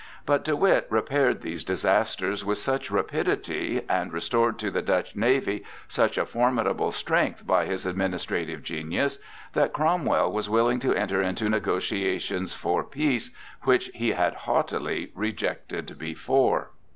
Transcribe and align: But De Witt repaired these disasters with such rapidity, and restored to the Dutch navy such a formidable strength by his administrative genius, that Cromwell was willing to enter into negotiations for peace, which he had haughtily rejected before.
But 0.25 0.43
De 0.43 0.55
Witt 0.55 0.87
repaired 0.89 1.43
these 1.43 1.63
disasters 1.63 2.43
with 2.43 2.57
such 2.57 2.89
rapidity, 2.89 3.83
and 3.87 4.11
restored 4.11 4.57
to 4.57 4.71
the 4.71 4.81
Dutch 4.81 5.15
navy 5.15 5.63
such 5.87 6.17
a 6.17 6.25
formidable 6.25 6.91
strength 6.91 7.45
by 7.45 7.65
his 7.67 7.85
administrative 7.85 8.63
genius, 8.63 9.19
that 9.53 9.73
Cromwell 9.73 10.31
was 10.31 10.49
willing 10.49 10.79
to 10.79 10.95
enter 10.95 11.21
into 11.21 11.49
negotiations 11.51 12.51
for 12.55 12.83
peace, 12.83 13.29
which 13.61 13.91
he 13.93 14.13
had 14.13 14.33
haughtily 14.33 15.11
rejected 15.13 15.95
before. 15.99 16.71